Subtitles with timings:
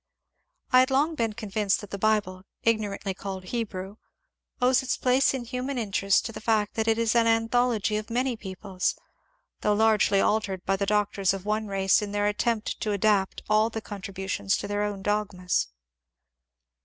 [0.71, 3.97] I had long been convinced that the Bible, ignorantly called Hebrew,
[4.59, 8.09] owes its place in human interest to the fact that it is an anthology of
[8.09, 8.95] many peoples,
[9.59, 13.43] though largely altered by the doctors of one race in their at tempt to adapt
[13.47, 15.67] all the contributions to their own dogmas.